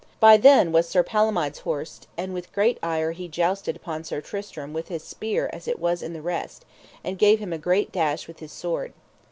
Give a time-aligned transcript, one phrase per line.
[0.19, 4.73] By then was Sir Palomides horsed, and with great ire he jousted upon Sir Tristram
[4.73, 6.65] with his spear as it was in the rest,
[7.03, 8.93] and gave him a great dash with his sword.